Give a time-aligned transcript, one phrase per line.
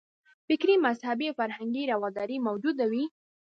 [0.47, 3.05] فکري، مذهبي او فرهنګي رواداري موجوده وي.